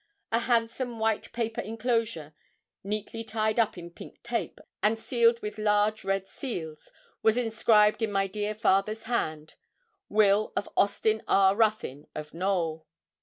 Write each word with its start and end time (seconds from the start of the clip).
A 0.31 0.39
handsome 0.39 0.97
white 0.97 1.31
paper 1.31 1.61
enclosure, 1.61 2.33
neatly 2.83 3.23
tied 3.23 3.59
up 3.59 3.77
in 3.77 3.91
pink 3.91 4.23
tape, 4.23 4.59
and 4.81 4.97
sealed 4.97 5.39
with 5.43 5.59
large 5.59 6.03
red 6.03 6.25
seals, 6.25 6.91
was 7.21 7.37
inscribed 7.37 8.01
in 8.01 8.11
my 8.11 8.25
dear 8.25 8.55
father's 8.55 9.03
hand: 9.03 9.53
'Will 10.09 10.53
of 10.55 10.67
Austin 10.75 11.21
R. 11.27 11.55
Ruthyn, 11.55 12.07
of 12.15 12.33
Knowl.' 12.33 12.87